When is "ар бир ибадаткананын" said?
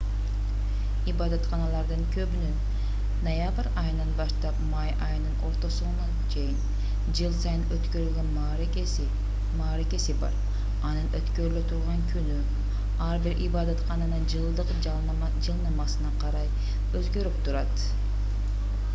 13.11-14.27